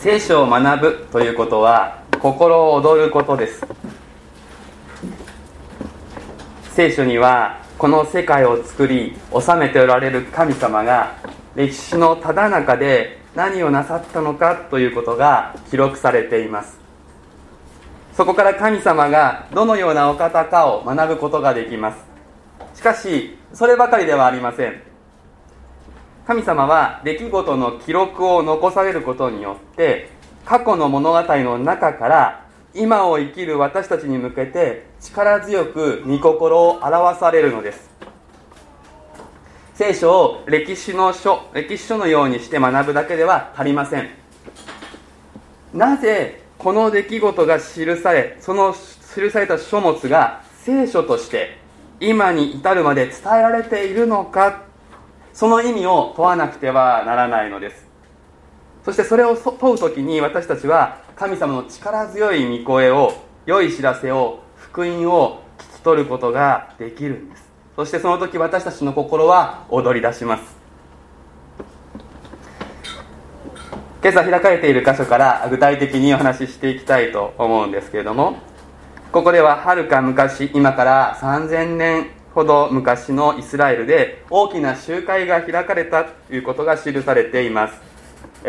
[0.00, 3.66] 聖書を学ぶということは心躍ることです。
[6.72, 11.16] 聖書にはこの世界を作り治めておられる神様が
[11.54, 16.80] 歴史のただ中で何をなさったのかということが記録されています。
[18.16, 21.98] そこから神様がどのようなお方かを学ぶことができます。
[22.74, 24.89] しかしそればかりではありません。
[26.30, 30.10] 神様は出来事の記録を残されることによって
[30.44, 37.90] 過去の物語の中から今を生きる私たちに向けて力強く御心を表されるのです。
[39.74, 44.08] 聖書を歴史の書歴史書のようにして学ぶだけでは足りません。
[45.74, 51.58] なぜこの出来事が記されその記された書物が聖書として
[51.98, 54.69] 今に至るまで伝えられているのか
[55.32, 57.86] その意味を問わなくてはならないのです。
[58.84, 63.12] そしてそれを問う時に私たちは神様の力強い御声を
[63.46, 67.50] 良い知らせを福音を聞き取ることができるんです。
[67.76, 70.60] そしてその時私たちの心は踊り出します。
[74.02, 78.38] 今朝開かれている箇所から具体的にお話ししていきたいと思うんですけれども
[79.12, 87.74] ここでははるか昔今から3000年ほど昔のイスラエルで大きな集会が開かれたということが記されています。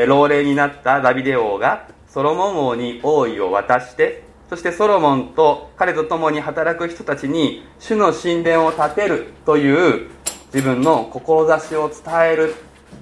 [0.08, 10.10] 老齢になったダビデ王がソロモン王に王位を渡してそしてソロモンと彼と共に働く人たちに主の神殿を建てるという
[10.54, 11.98] 自分の志を伝
[12.32, 12.56] える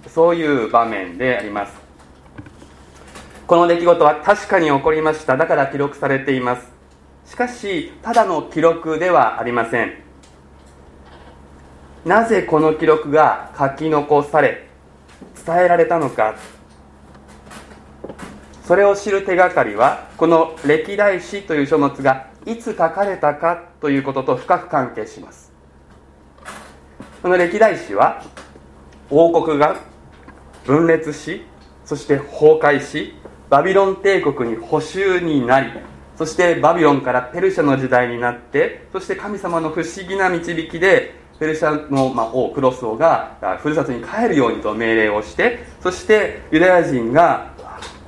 [0.08, 1.74] そういう場面であります。
[3.46, 5.38] この出来事は確かに起こりました。
[5.38, 6.72] だから記録されています。
[7.26, 10.09] しかしただの記録ではありません。
[12.06, 14.70] なぜこの記録が書き残され
[15.46, 16.36] 伝えられたのか。
[18.64, 25.52] それを知る手がかりはこの歴代史という書物がいつ書かれたかということと深く関係します。
[27.22, 28.24] この歴代史は
[29.10, 29.76] 王国が
[30.66, 31.42] 分裂し
[31.84, 33.16] そして崩壊し
[33.50, 35.72] バビロン帝国に補修になり
[36.16, 47.54] そしてバビロンからペルシャの時代になってそして神様の不思議な導きでペルシャの、ま王クロス王がふるさとに帰るようにと命令をしてそしてユダヤ人が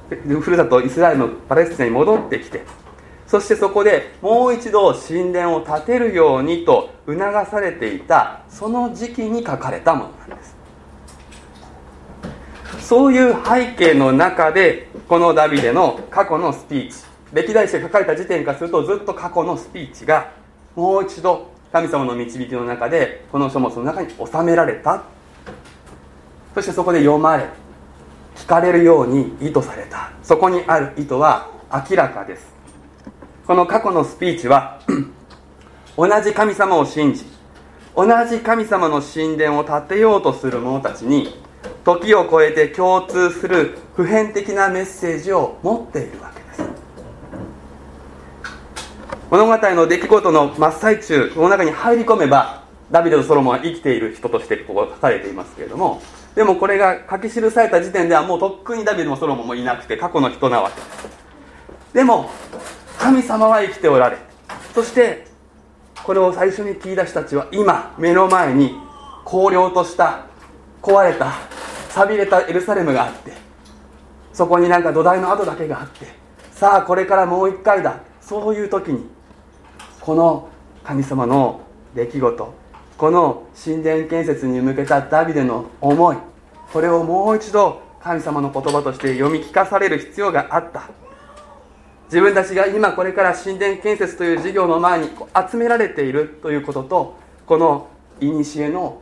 [0.10, 2.66] ふるさとイスラエルのパレスチナに戻ってきて
[3.26, 7.18] そしてそこでもう一度神殿を建てるようにと促
[7.50, 10.58] されていたその時期に書かれたものなんです。
[12.80, 16.98] そういう背景の中でこのダビデの過去のスピーチ
[17.32, 20.32] 歴代史で書かれた時点からするとずっと過去のスピーチが
[20.76, 25.04] もう一度神様の導きの中でこの書物の中に収められた。
[26.54, 27.48] そしてそこで読まれ
[28.36, 30.12] 聞かれるように意図された。
[30.24, 31.50] そこにある意図は
[31.90, 32.54] 明らかです。
[33.48, 34.82] この過去のスピーチは
[35.98, 37.26] 同じ神様を信じ
[37.96, 41.36] 同じ神様の神殿を建てようとする者たちに
[41.84, 46.41] 時を超えて共通する普遍的なメッセージを持っているわけ。
[49.32, 56.02] 物語の出来事の真っ最中この中に入り込めばダビデとソロモンは生きている人としてここ書かれていますけれども
[56.36, 60.76] でもこれが書き記された時点ではもうとっくにダビデもソロモンもいなくて過去の人なわけ。
[60.76, 62.30] ですでも
[63.00, 64.18] 神様は生きておられ
[64.76, 65.26] そして
[66.04, 68.76] これを最初に聞いた人たちは今目の前に
[69.26, 70.26] 荒涼とした
[70.82, 71.32] 壊れた
[71.92, 73.32] 寂れたエルサレムがあって
[74.34, 76.06] そこになんか土台の跡だけがあって
[76.52, 78.12] さあこれからもう一回だ。
[78.32, 79.10] そういう時に
[80.02, 80.50] この
[80.84, 81.62] 神様の
[81.96, 82.54] 出来事
[82.98, 86.18] この神殿建設に向けたダビデの思い
[86.74, 90.90] これをもう一度神様の言葉として読み聞かされる必要があった。
[92.12, 95.10] 自分たちが今これから神殿建設という事業の前に
[95.50, 97.88] 集められているということとこの
[98.20, 99.02] 古の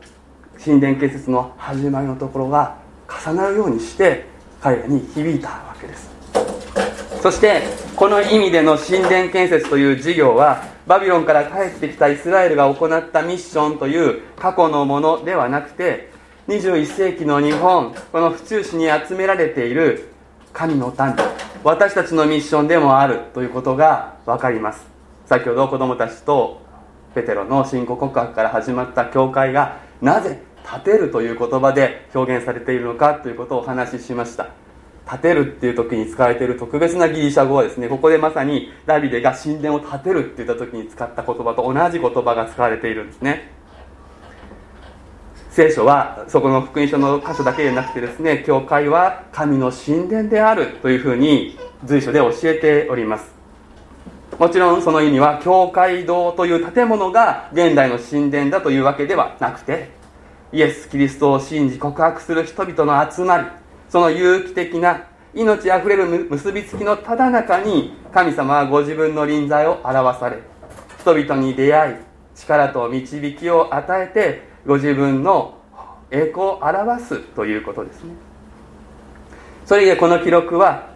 [0.64, 2.78] 神殿建設の始まりのところが
[3.26, 4.26] 重なるようにして
[4.62, 6.19] 彼らに響いたわけです
[7.22, 7.64] そして
[7.98, 16.10] この意味での神殿建設という事業はバビロンから帰ってきたイスラエルが行ったミッションという過去のものではなくて
[16.48, 20.10] 21世紀の日本この府中市に集められている
[20.54, 21.14] 神の民
[21.64, 24.88] 私たちのミッションでもあるということが分かります。
[25.26, 26.62] 先ほど子供たちと
[27.14, 34.69] ペテロの信仰告白から始まった教会がなぜ立てるという言葉で表現されているのかということをお話ししました。
[35.10, 43.52] 建てるっていう時に使われている特別なギリシャ語はですねここでまさにダビデが神殿を建てるって言った時に使った言葉と同じ言葉が使われているんですね。
[45.50, 53.34] 聖書はそこの福音書の箇所だけでなくてですね教会は神の神殿であるというふうに随所で教えております。
[54.38, 59.90] もちろんその意味は教会堂という建物が現代の神殿だというわけではなくて
[60.54, 63.46] イエス・キリストを信じ告白する人々の集まり
[63.90, 70.40] その有機的な命あふれる結びつきのただ中に神様はご自分の臨在を表され
[71.00, 71.96] 人々に出会い
[72.36, 75.58] 力と導きを与えてご自分の
[76.12, 78.14] 栄光を表すということですね。
[79.66, 80.90] それでこの記録は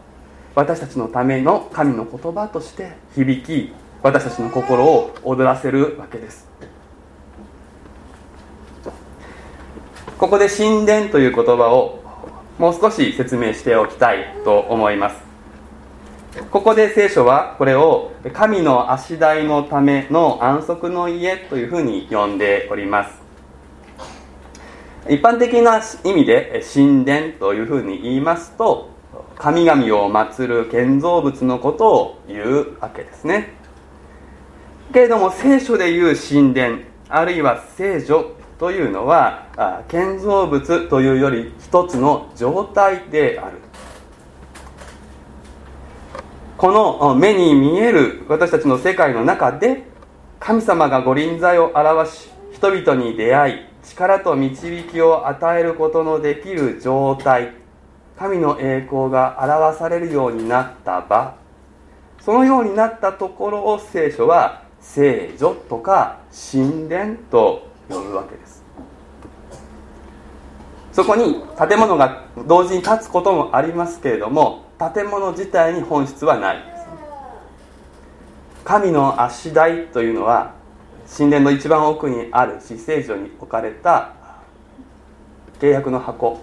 [0.56, 6.48] 私たちのための神の言葉として響き私たちの心を躍らせるわけです。
[10.18, 12.03] ここで神殿という言葉を
[12.60, 15.16] もう少し説明しておきたいと思います。
[16.52, 23.22] ここで聖書はこれを神の足台のための安息の家というふうに呼んでおります。
[25.10, 28.90] 一般的な意味で神殿というふうに言いますと
[29.36, 33.54] 神々を祀る建造物のことを言うわけですね。
[34.94, 36.78] けれども聖書でいう神殿
[37.10, 38.26] あるいは聖女
[38.64, 43.58] というのは建造物というより一つの状態である。
[46.56, 49.84] この目に見える私たちの世界の中で
[50.40, 57.56] 神様がご臨在を表し人々に出会い力と導きを与えることのできる状態
[58.18, 61.36] 神の栄光が表されるようになった場。
[62.22, 68.64] そのようになったところを聖書は聖女とか神殿と呼ぶわけです。
[70.94, 76.58] そこに建物が同時に建つこともありますけれども建物自体に本質はない。
[76.58, 76.86] です
[78.64, 80.54] 神の足台というのは
[81.18, 84.14] 神殿の一番奥にある死聖所に置かれた
[85.60, 86.42] 契約の箱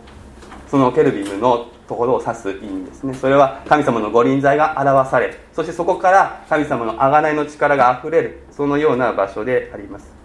[0.68, 3.14] そのケルビムのところを指す意味ですね。
[3.14, 10.19] それは神様のご臨在が表されそしてそこから神様の贖いの力があふれるそのような場所であります。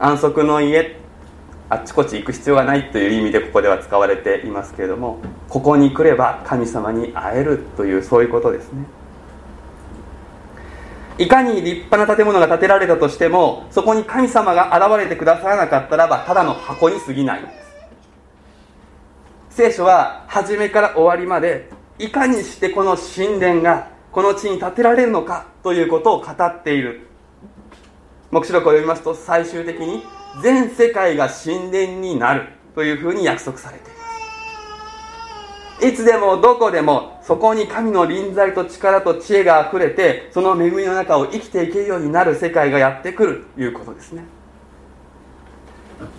[0.00, 0.96] 安息の家
[1.68, 5.18] あっちこっち行く必要がないという意味でここでは使われていますけれども
[5.48, 8.84] ここに来れば神様に会えるというそういうことですね。
[11.18, 17.68] いかに立派な建物が建てられたとしてもそこに神様が現れてくださらなかったらばただの箱に過ぎないんです。
[19.50, 21.68] 聖書は初めから終わりまで
[21.98, 27.07] いかにしてこの神殿がこの地に建てられるのかということを語っている。
[28.30, 30.02] 黙示録を読みますと最終的に
[30.42, 33.98] 全世界が神殿になるというふうに約束されていま
[35.80, 35.86] す。
[35.86, 44.24] いつでもどこでもそこに神の臨在と力と知恵があふれてその恵みの中を生きていけるようになる世界がやってくるということですね。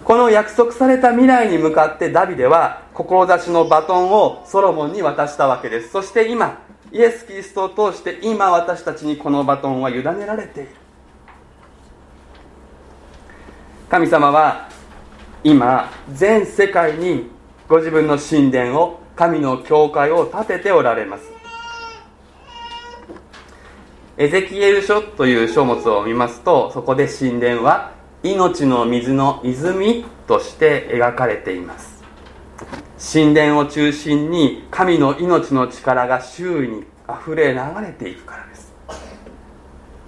[0.04, 5.90] この約束された未来に向かってダビデは志のバトンをソロモンに渡したわけです。
[5.90, 10.70] そして今イエス・キリストを通して今私たちにこのバトンは委ねられている。
[13.90, 14.70] 神様は
[15.44, 17.32] 今全世界に
[17.68, 21.24] ご自分の神殿を神の教会を建てておられます。
[24.18, 32.04] エゼキエル書という書物を見ますとそこで神殿は命の水の泉として描かれています。
[33.14, 38.72] 神殿を中心に神の命の力が周囲にあふれ流れていくからです。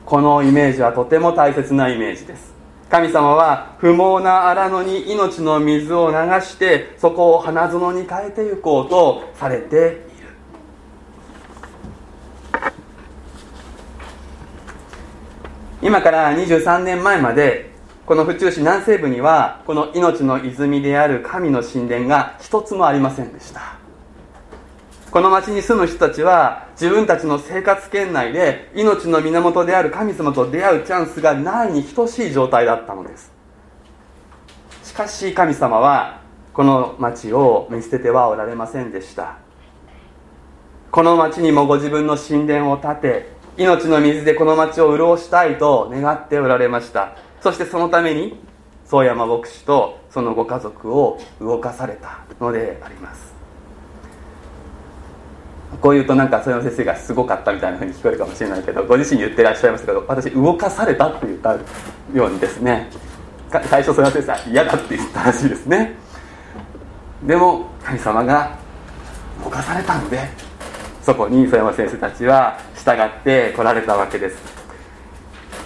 [0.06, 2.61] このイメージはとても大切なイメージです。
[2.92, 10.02] 神様は不毛な荒野に命の水を流してそこを花園に変えていこうとされている。
[15.82, 17.72] 今から23年前まで
[18.06, 23.81] この府中市南西部にはこの命の泉である神の神殿が一つもありませんでした。
[25.12, 33.30] この町に住む人たちは自分たちの生活圏内で命の源である神様と出会うチャンスがないに等しい状態だったのです。
[34.86, 36.22] しかし神様は
[36.54, 39.36] この町を見捨ててはおられませんでした。
[40.92, 47.18] この町にもご自分の神殿を建て命の水でこの町を潤したいと願っておられました。
[47.42, 48.40] そしてそのために
[48.86, 53.31] 宗山牧師とそのご家族を動かされたのであります。
[55.82, 62.90] こう言うとなんか曽山先生がすごかったみたいなふうに聞こえるかもしれないけどご自身言ってらっしゃいますけど私動かされたって言ったようにですね。
[63.52, 65.96] 最初曽山先生は嫌だって言ったらしいですね。
[67.24, 68.58] でも神様が
[69.44, 70.30] 動かされたので
[71.02, 74.38] そこに曽山先生たちは従って来られたわけです。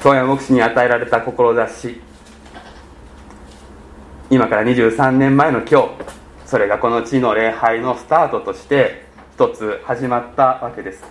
[0.02, 2.02] 宗谷牧師に与えられた志
[4.30, 5.90] 今から23年前の今日
[6.46, 9.05] それがこの地の礼拝のスタートとして
[9.36, 11.04] 一つ始まったわけです。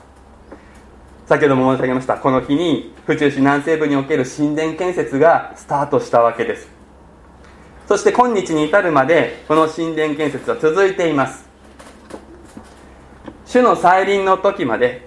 [1.27, 6.67] 先ほども申し上げましたこの日に府中市南西部における神殿建設がスタートしたわけです。
[7.87, 11.47] そして今日に至るまでこの神殿建設は続いています。
[13.45, 15.07] 主の再臨の時まで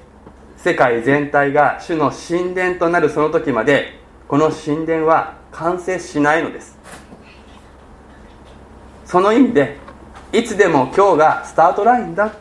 [0.55, 6.77] 世界全体が主の神殿となるその時までこの神殿は完成しないのです。
[9.05, 9.77] その意味で
[10.31, 12.31] いつでも今日がスタートラインだ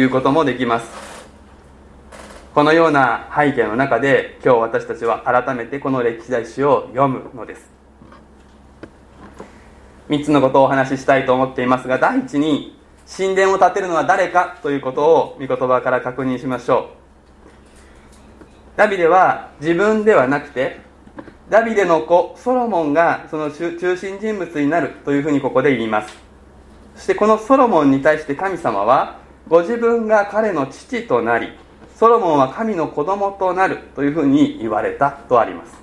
[0.00, 0.90] いうこともできます。
[2.54, 7.70] このような背景の中で今日私たちは改めてこの歴史史を読むのです。
[10.08, 12.76] 3つのことをお話ししたいと思っていますが第一に
[13.06, 16.90] 神殿を建てるのは誰かということを御言葉から確認しましょ
[18.76, 18.78] う。
[18.78, 20.80] ダビデは自分ではなくて
[21.50, 26.16] ダビデの子ソロモンがその中心人物になるというふうにここで言います。
[26.96, 29.19] そしてこのソロモンに対して神様は
[29.50, 31.48] ご自分が彼の父となり
[31.96, 35.74] ソロモンは神の子供となるというふうに言われたとあります。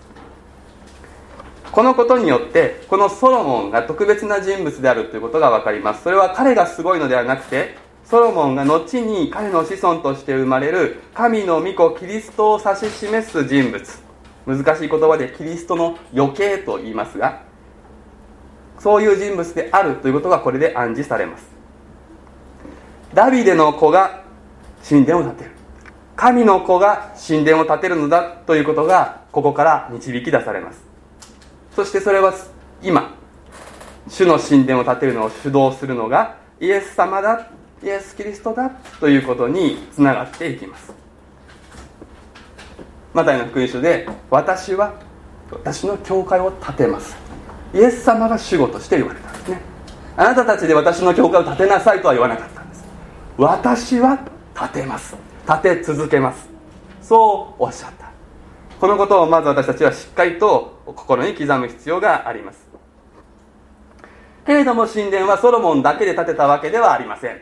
[1.73, 6.03] このことによってこのソロモンが特別な人物であるということが分かります。
[6.03, 13.83] それは彼がすごいのではなくてソロモンが後に彼の子孫として生まれる神の御子キリストを指し示す人物。
[14.45, 17.43] 難しい言葉でキリストの余計と言いますが
[18.79, 21.56] そういう人物であるということがこれで暗示されます。
[23.17, 24.21] ダビデの子が
[24.87, 25.51] 神殿を建てる。
[26.15, 30.83] 神の子が神殿を建てるのだということがここから導き出されます。
[31.75, 32.31] そしてそれは
[32.83, 33.15] 今
[34.07, 37.49] 主の神殿を建てるのを主導するのがイエス様だ
[37.81, 38.69] イエス・キリストだ
[38.99, 40.93] ということにつながっていきます。
[43.15, 44.93] マタイの福音書で私は
[45.49, 47.17] 私の教会を建てます。
[47.73, 49.61] イエス様が主語として言われたんですね。
[50.15, 52.56] あなたたちで私の教会を建てなさいとは言わなかった。
[53.37, 54.17] 私は
[54.57, 55.15] 建てます。
[55.45, 56.49] 建て続けます。
[57.01, 58.11] そうおっしゃった。
[58.79, 62.67] このことをまず私たちはしっかりと心に刻む必要があります。
[64.43, 67.39] けれども神殿はソロモンだけで建てたわけではありません。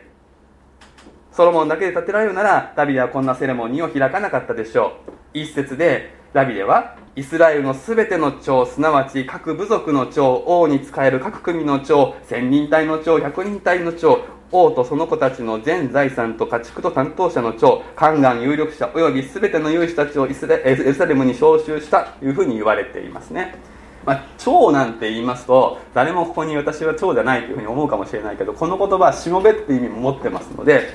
[1.32, 5.12] ソロモンだけで建てられるならダビデはこんなセレモニーを開かなかったでしょう。
[5.32, 23.56] 一節でダビデはイスラエルのすべての長すなわち各部族の長王に仕える各組の長千人隊の長百人隊の長王とその子たちの全財産と家畜と担当者の長宦官有力者および全ての有志たちをイスエルサレムに招集したというふうに言われていますね、
[24.04, 30.94] まあ、長なんて言いますと誰もここに私は長じゃないというふうに思うかもしれないけどこの言葉はしもべって意味も持ってますので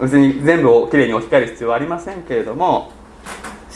[0.00, 2.92] 別に全部をきれいに置き換える必要はありませんけれども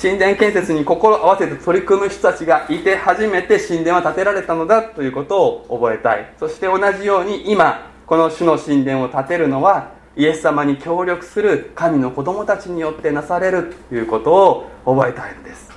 [0.01, 6.33] 神殿建設に心合わせて取り組む人たちがいて初めて神殿は建てられたのだということを覚えたい。
[6.39, 15.71] そして同じように今この主の神殿を建てるのはイエス様に協力する神の子供たちによってなされるということを覚えたいのです。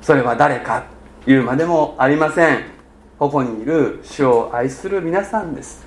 [0.00, 0.86] それは誰か
[1.26, 2.64] 言うまでもありません。
[3.18, 5.86] ここにいる主を愛する皆さんです。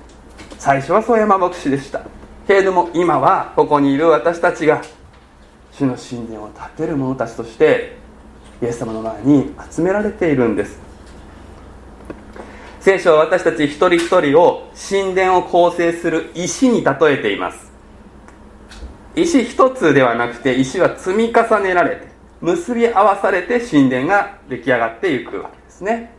[0.58, 2.02] 最初は曽山牧師でした。
[2.46, 4.82] けれども今はここにいる私たちが
[5.72, 7.96] 主の神殿を建てる者たちとして
[8.62, 10.89] イエス様の前に集められているんです。
[12.80, 17.70] 聖書は私たち一人一人を神殿を構成する石に例えています。
[19.14, 22.08] 石一つではなくて石は積み重ねられて
[22.40, 26.14] 結び合わされて神殿が出来上がっていくわけですね。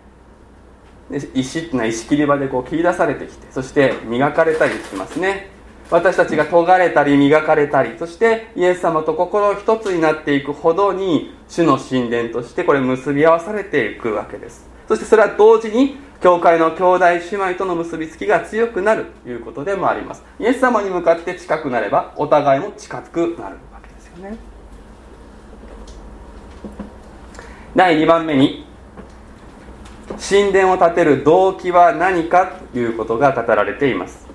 [1.09, 5.49] で石っていうのは石切り場でこう切り出されてきてそして磨かれたりしますね。
[5.89, 14.69] 私たちが研がれたり磨かれたりそしてイエス様と心一つになっていくほどに主の神殿としてこれ結び合わされていくわけです。
[14.87, 20.23] そしてそれは同時に教会の兄弟姉妹との結びつきが強くなるということでもあります。
[20.39, 24.37] イエス様に向かって近くなればお互いも近くなるわけですよね。
[27.75, 28.67] 第2番目に
[30.29, 34.27] 神殿を建てる動機は何かということが語られています。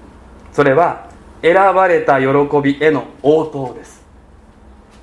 [0.52, 1.09] それは
[1.43, 2.26] 選ばれた喜
[2.62, 4.05] びへの応答です。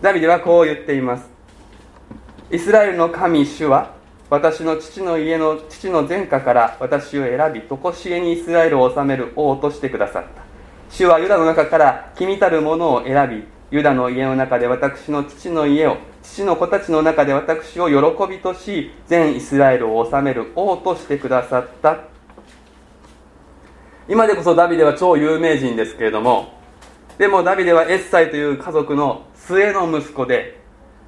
[0.02, 1.30] ダビデはこう言っています。
[2.52, 3.94] イスラエルの神主は
[4.30, 10.44] 私の父の家の父の前科から私を選び常しえにイスラエルを治める王としてくださった。
[10.90, 13.44] 主はユダの中から君たるものを選び
[13.76, 22.00] ユダの家の中で私の父の家を父の子たちの中で私を喜びとし全イスラエルを治める王としてくださった。
[24.08, 26.54] 今でこそダビデは超有名人ですけれども
[27.18, 30.63] でもダビデはエッサイという家族の末の息子で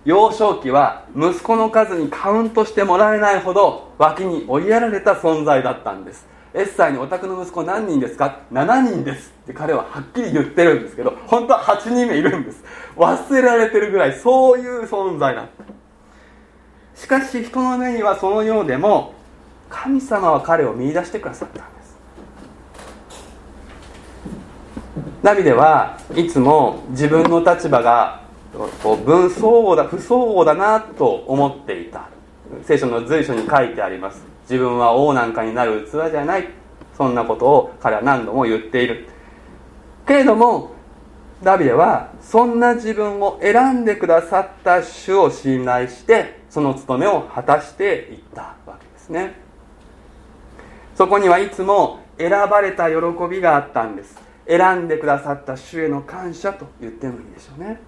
[0.05, 6.27] 幼少期は息子の数にカウントしてもらえないほど脇に追いやられた存在だったんです。
[6.53, 9.33] エッサイにお宅の息子何人ですか？7人です。
[9.43, 12.63] って彼ははっきり言ってるんですけど本当は8人目いるんです。
[12.95, 15.49] 忘れられてるぐらいそういう存在なん
[16.93, 19.15] しかし人の目にはそのようでも
[19.69, 21.97] 神様は彼を見出してくださったんです。
[25.23, 28.21] ナビデはいつも自分の立場が
[28.55, 32.09] こう分相応だ不相応だなと思っていた。
[32.63, 34.23] 聖書の随所に書いてあります。
[34.43, 36.47] 自分は王なんかになる器じゃない。
[36.95, 39.07] そんなことを彼は何度も言っている。
[40.07, 40.71] けれども
[41.43, 49.35] ダビデはそんな自分を選んでくださった主を信頼してその務めを果たしていったわけですね。
[50.95, 52.95] そこにはいつも選ばれた喜
[53.29, 54.17] びがあったんです。
[54.47, 57.81] 選んでくださった主への感謝と言ってもいいでしょうね。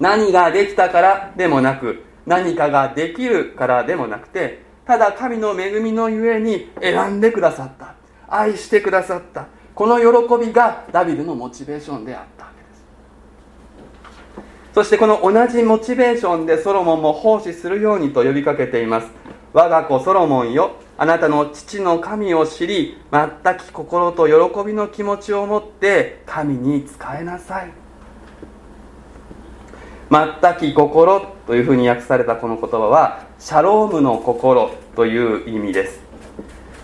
[0.00, 7.94] 何ができたからでもなく何かができるからでもなくてただ神の恵みのゆえに選んでくださった。
[8.26, 9.46] 愛してくださった。
[9.74, 12.84] この喜びがダビデのモチベーションであったわけです。
[14.74, 19.08] そしてこの同じモチベーションでソロモンも奉仕するようにと呼びかけています。
[19.52, 27.72] 我が子ソロモンよあなたの父の神を知り全き心と喜びの気持ちを持って神に仕えなさい。
[30.10, 36.00] 全き心というふうに訳されたこの言葉はシャロームの心という意味です。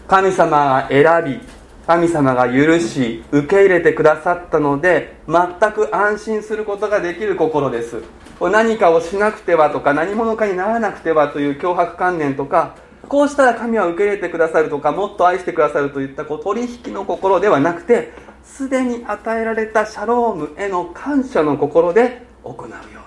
[0.06, 1.40] 神様が選び
[1.87, 8.02] 神様が許し受け入れてくださったので全く安心することができる心です。
[8.40, 12.76] 何かをしなくてはとか何者かにならなくてはという脅迫観念とか
[13.09, 18.12] こうしたら神は受け入れてくださるとかもっと愛してくださるといったこう取引の心ではなくて
[18.45, 23.06] すでに与えられたシャロームへの感謝の心で行うように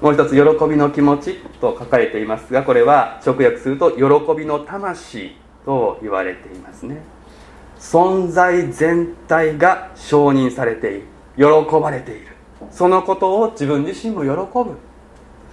[0.00, 4.02] もう一つ喜びの気持ちと書かれていますがこれは直訳すると喜
[4.36, 7.02] びの魂と言われていますね。
[7.78, 12.28] 存在全体が承認されている喜ばれている。
[12.70, 14.76] そのことを自分自身も喜ぶ。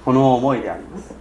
[0.06, 1.14] この思いであります。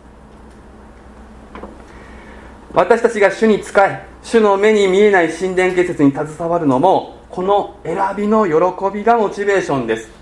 [2.73, 8.53] 私たちが主に仕え主の目に見えない神殿建設に携わるのもこの選びの喜
[8.93, 10.16] びがモチベーションです。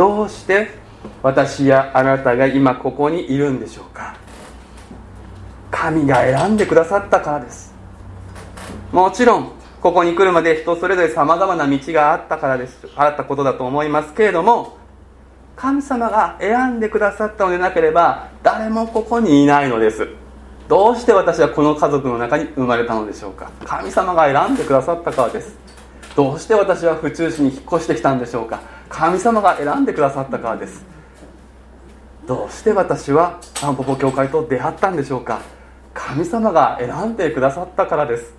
[0.00, 0.70] どうして
[1.22, 4.16] 私やあなたが今ここにいるんでしょうか？
[5.70, 7.74] 神が選んでくださったからです。
[8.92, 12.88] もちろんここに来るまで人それぞれさまざまな道があったからです。
[12.96, 14.78] あったことだと思いますけれども
[15.54, 20.08] 神様が選んでくださったのでなければ誰もここにいないのです。
[20.66, 23.50] どうして私はこの家族の中に生まれたのでしょうか？
[23.66, 25.59] 神様が選んでくださったからです。
[26.16, 28.60] どうして私は府中市に引っ越してきたんでしょうか？
[28.88, 30.84] 神様が選んでくださったからです。
[32.26, 35.40] どうして私はタンポポ教会と出会ったんでしょうか？
[35.94, 38.34] 神様が選んでくださったからです。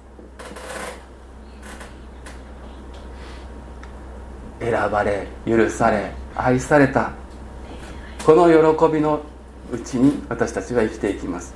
[4.60, 7.12] 選ばれ許され愛された
[8.26, 9.22] この喜びの
[9.72, 11.56] うちに私たちは生きていきます。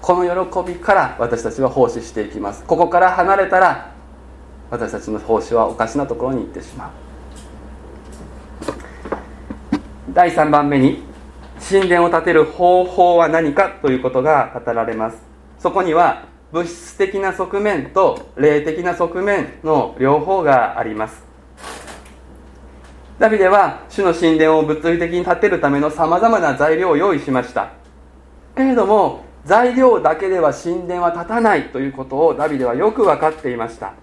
[0.00, 2.64] この喜びから私たちは奉仕していきます。
[2.64, 3.92] ここから離れたら
[4.70, 6.90] 私たちの奉仕はおかしなところに行ってしまう。
[10.12, 11.02] 第3番目に
[11.68, 15.22] 神殿を建てる方法は何かということが語られます。
[15.58, 21.24] そこには物質的な側面と霊的な側面の両方があります。
[23.18, 27.72] ダビデは主の神殿を物理的に建てるためのさまざまな材料を用意しました。
[28.56, 33.94] けれども材料だけでは神殿は建たないということをダビデはよく分かっていました。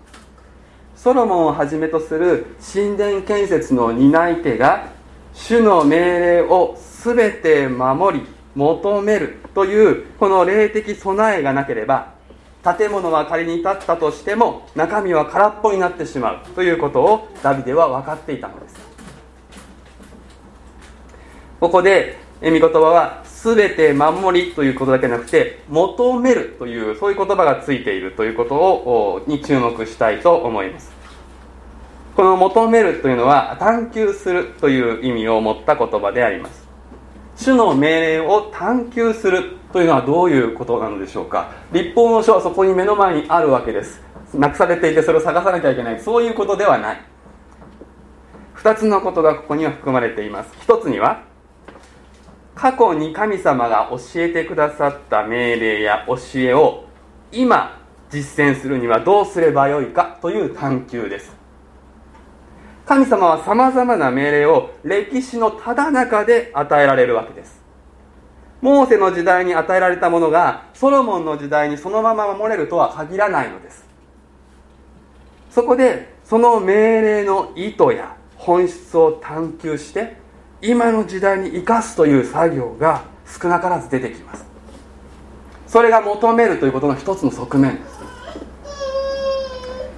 [1.05, 4.89] ソロモンをはじめとする神殿建設の担い手が
[5.35, 12.15] 主の命令を全て守り求めるというこの霊的備えがなければ
[12.63, 18.75] 建物は仮に建ったとしても中身は空っぽになってしまうということをダビデは分かっていたのです。
[21.59, 30.94] ここで御言葉は全て守りということだけじゃなくて求めるというそういう言葉がついているということをに注目したいと思います。
[32.15, 36.65] この求めるというのは探求するという意味を持った言葉であります。
[37.35, 41.51] 主の命令を探求するというのはどういうことなのでしょうか。
[41.73, 44.01] 立法の書はそこに目の前にあるわけです。
[44.33, 45.99] なくされていてそれを探さなきゃいけない。
[45.99, 47.01] そういうことではない。
[48.55, 50.53] 2つのことがここには含まれています。
[50.65, 51.23] 1つには
[52.55, 56.85] 過去に神様が教えてくださった命令や教えを
[57.33, 57.77] 今
[58.09, 61.44] 実践するにはどうすればよいかという探求です。
[62.85, 67.59] 神様はさまざまな命令を歴史のただ中で与えられるわけです。
[68.61, 73.85] モーセの時代に与えられたものがソロモンの時代にそのまま守れるとは限らないのです。
[75.49, 80.17] そこでその命令の意図や本質を探求して
[80.61, 84.45] 今の時代に生かすという作業が少なからず出てきます。
[85.67, 87.95] それが求めるということの一つの側面です。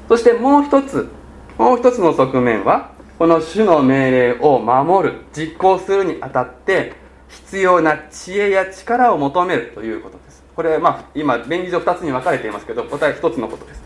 [0.07, 1.09] そしてもう一つ
[1.57, 6.93] もう一つの側面はこの主の命令を守る実行するにあたって
[7.29, 10.43] 必要な知恵や力を求めるということです。
[10.55, 13.81] これまあ今便宜上2つに分かれていますけど答え1つのことです。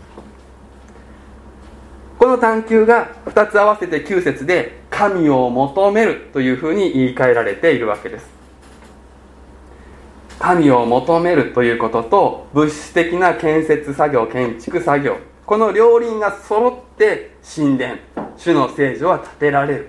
[2.18, 8.26] この探求が2つ合わせて9節で神を求めるというふうに言い換えられているわけです。
[10.38, 15.16] 神を求めるということと物質的な建設作業建築作業
[15.52, 17.98] この両輪が揃って神殿
[18.38, 19.88] 主の聖女は建てられる。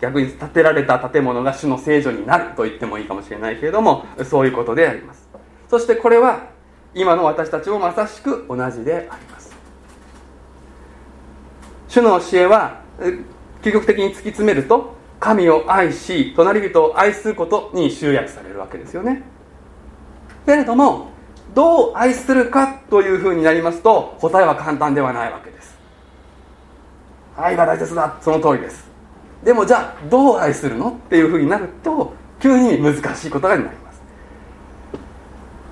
[0.00, 5.28] 逆に建てられた建物が主の聖女になると言ってもいいかもしれないけれどもそういうことであります。
[5.68, 6.50] そしてこれは
[6.94, 9.52] 今の私たちもまさしく同じであります。
[11.88, 12.82] 主の教えは
[13.62, 19.24] 究極的に突き詰めると神を愛し隣人を愛することに集約されるわけですよね。
[20.46, 21.15] けれども
[21.56, 25.74] どう愛するかというふうになりますと答えは簡単ではないわけです。
[27.34, 28.18] 愛が大切だ。
[28.20, 28.86] その通りです。
[29.42, 34.02] でもじゃあどう愛するのっていうふうになると急に難しいことになります。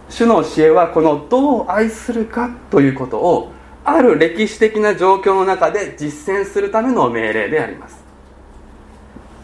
[0.08, 3.52] 主の教えはこのどう愛するかということを
[3.84, 8.02] ある歴史的な状況の中で実践するための命令であります。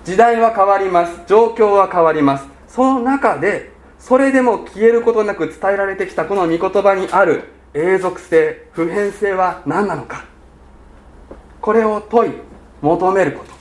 [0.05, 1.21] 時代は変わります。
[1.27, 2.47] 状況は変わります。
[2.67, 10.25] その中でそれでも消えることなく伝えられてきたこの御言葉にある永続性普遍性は何なのか。
[11.61, 12.33] これを問い
[12.81, 13.53] 求めること。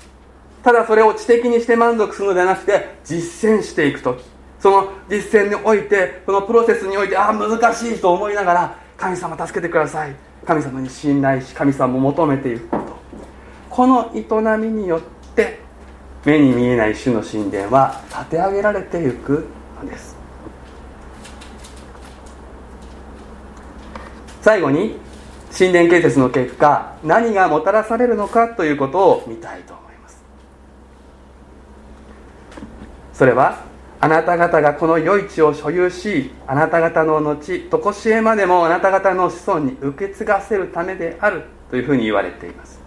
[0.64, 4.24] ただそれを知的にして満足するのではなくて実践していく時。
[4.60, 10.16] その実践においてそのプロセスにおいてああ難しいと思いながら神様助けてください。
[10.46, 12.84] 神様に信頼し神様も求めていくこと。
[13.70, 14.26] この営
[14.58, 15.02] みによっ
[15.36, 15.60] て
[16.26, 19.46] 目に見えない主の神殿は建て上げられていく
[19.82, 20.19] のです。
[24.50, 24.96] 最後に
[25.56, 30.24] 神殿建設の結果何がもたらされるのかということを見たいと思います。
[33.14, 33.64] それは
[34.00, 42.80] あなた方がこの余市を所有しあなた方の後常しえまでもあなた方の子孫に受け継がせるためであるというふうに言われています。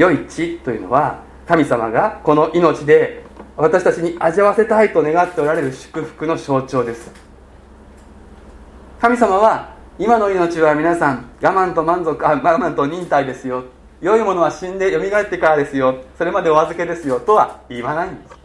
[0.00, 3.22] 余市というのは神様がこの命で
[3.56, 7.29] 私たちに味わわせたいと願っておられる祝福の象徴です。
[9.00, 13.64] 神様は今の命は皆さん我慢と満足あ我慢と忍耐ですよ。
[14.02, 16.04] 良いものは死んで蘇ってからですよ。
[16.18, 18.36] それまでお預けですよとは言わないんです。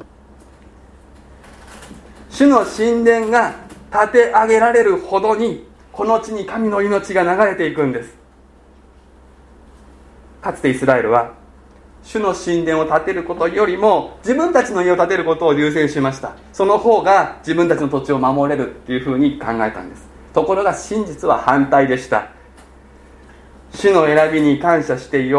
[2.29, 3.53] 主の神殿が
[3.91, 8.15] 建て上げられるほどにこの地に神の命が流れていくんです。
[10.41, 11.33] かつてイスラエルは
[12.01, 16.37] 主の神殿を建てることよりも自分たちの家を建てることを優先しました。
[16.53, 20.14] その方が自分たちの土地を守れるっていうふうに考えたんです。
[20.35, 22.27] ところが真実は反対でした。
[23.73, 25.33] 主の選びに感謝して喜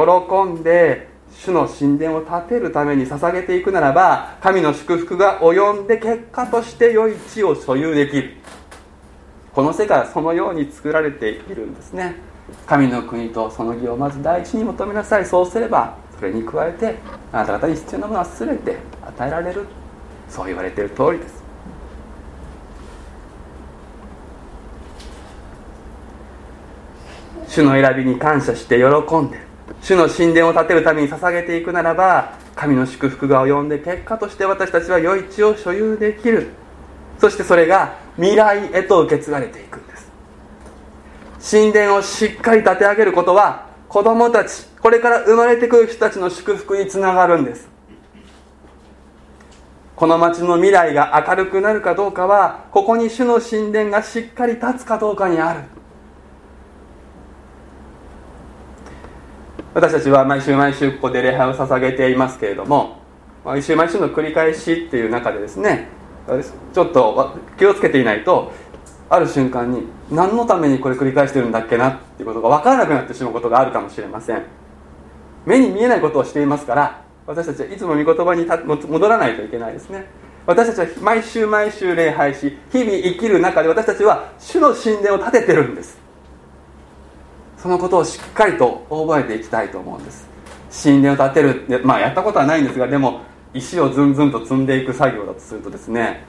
[0.45, 8.37] んで主の神殿を建てるために捧げていくならば神の祝福が及んで結果として良い地を所有できる。
[9.53, 12.17] この世界はそのように作られているんですね。
[12.67, 15.27] 神の国とその義をまず第一に求めなさい。
[15.27, 16.97] そうすればそれに加えて
[17.33, 19.67] あなた方に必要なものは全て与えられる。
[20.31, 21.46] そう言われている通りです。
[27.49, 29.39] 主の選びに感謝して喜んで
[29.83, 36.49] 主の神殿を建てるために捧げていくならば神の祝福が及んで結果として私たちは良い地を所有できる。
[37.19, 40.11] そしてそれが未来へと受け継がれていくんです。
[41.57, 47.69] 神殿をしっかり建て上げることは子供たちこれから生まれてくる人たちの祝福につながるんです。
[49.95, 55.61] この町の未来が明るくなるかどうかはここに主の神殿がしっかり立つかどうかにある。
[59.77, 62.97] 私たちは毎週毎週ここで礼拝を捧げていますけれども
[63.45, 65.89] 毎週毎週の繰り返しっていう中でですね
[66.73, 68.53] ちょっと気をつけていないと
[69.11, 74.45] ある瞬間に何のためにこれ繰り返してるんだっけなっていうことが分からなくなってしまうことがあるかもしれません。
[75.45, 80.07] 目に見えないことをしていますから私たちはいつも御言葉に戻らないといけないですね。
[80.47, 86.06] 私たちは毎週毎週礼拝し日々生きる中で私たちは主の神殿を建ててるんです。
[87.67, 90.25] そのことをしっかりと覚えていきたいと思うんです。
[90.85, 93.23] 神殿を建てるまあやったことはないんですがでも
[93.55, 96.23] 石をずんずんと積んでいく作業だとするとですね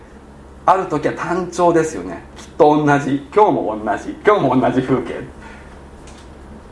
[0.66, 2.24] ある時は単調ですよね。
[2.36, 3.18] きっと同じ。
[3.34, 4.10] 今日も同じ。
[4.26, 5.22] 今日も同じ風景。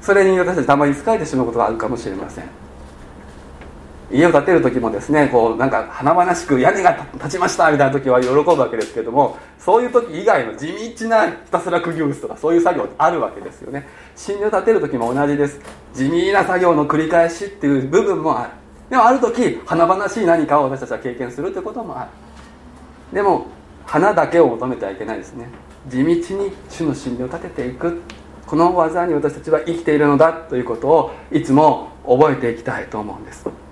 [0.02, 2.65] それに私たちたまに疲れてしまうことがあるかもしれません。
[4.16, 13.88] 家を建てる時もですねこうなんか華々しく屋根が立ちましたみたいな時は喜ぶわけですけどもそういう時以外の地道なひたすら釘を打つとかそういう作業あるわけですよね。
[14.16, 15.60] 神殿を建てる時も同じです。
[15.94, 18.50] 地味な作業の繰り返しっていう部分もある。
[18.90, 22.10] でもある時華々しい何かを私たちは経験するということもある。
[23.12, 23.48] でも
[23.86, 25.50] 花だけを求めてはいけないですね。
[25.88, 28.02] 地道に主の神殿を建てていく。
[28.46, 33.65] この技に私たちは生きているのだということをいつも覚えていきたいと思うんです。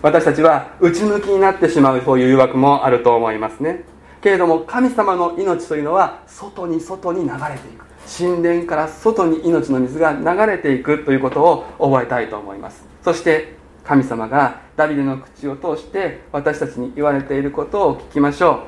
[0.00, 3.84] 私たちは内向きになってしまうそういう誘惑もあると思いますね。
[4.20, 7.84] けれども神様の命というのは外に外に流れていく。
[8.06, 12.86] 神殿から外に命の水が流れていくということを覚えたいと思います。
[13.02, 18.66] そして神様がダビデの口を通して私たちに言われていることを聞きましょ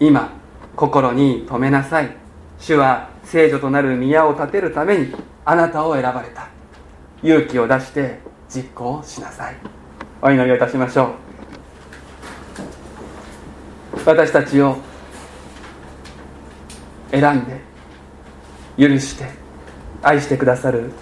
[0.00, 0.04] う。
[0.04, 0.32] 今
[0.74, 2.16] 心に留めなさい。
[2.58, 6.48] 主は聖女となる宮を建てるためにあなたを選ばれた。
[7.22, 9.81] 勇気を出して実行しなさい。
[10.24, 11.08] お祈りをいたしましょう。
[14.06, 14.76] 私たちを
[17.10, 17.60] 選んで
[18.78, 19.26] 許して
[20.00, 20.92] 愛してくださる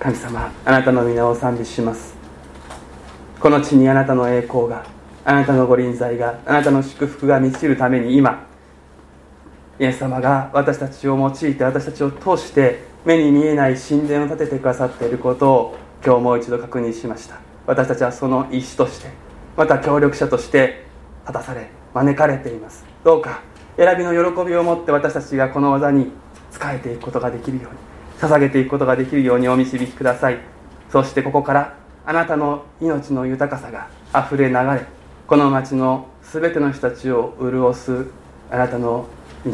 [0.00, 2.16] 神様あなたの皆を賛美します。
[3.38, 4.84] この地にあなたの栄光が
[5.24, 8.48] あなたのご臨在があなたの祝福が満ちるために今
[9.78, 17.45] イエス様が私たちを用いて私たちを通して目に見えない神殿を建ててくださっていることを今日もう一度確認しました。
[17.66, 19.08] 私たちはその意志として
[19.56, 20.84] また協力者として
[21.22, 22.84] 立たされ招かれています。
[23.04, 23.42] どうか
[23.76, 26.12] 選びの喜びを持って私たちがこの技に
[26.50, 27.78] 仕えていくことができるように
[28.20, 30.38] 捧げていくことができるようにお導きください。
[30.90, 31.76] そしてここから
[32.06, 34.86] あなたの命の豊かさがあふれ流れ
[35.26, 38.06] この町の全ての人たちを潤す
[38.50, 39.06] あなたの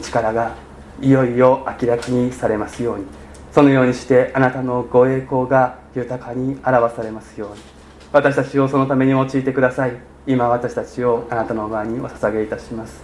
[0.03, 0.55] 力が
[1.01, 3.07] いよいよ明らかにされますように。
[3.53, 7.82] そのようにしてあなたのご栄光が豊かに表されますように。
[8.13, 9.97] 私たちをそのために用いてください。
[10.27, 13.03] 今私たちをあなたの前にお捧げいたします。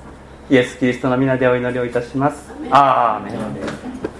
[0.50, 2.50] イエス・キリストの皆でお祈りをいたします。
[2.70, 4.17] アーメン